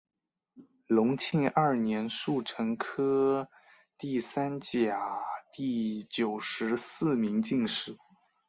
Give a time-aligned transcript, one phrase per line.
[0.87, 3.47] 隆庆二年戊辰科
[3.99, 5.21] 第三甲
[5.53, 7.99] 第九十四名进士。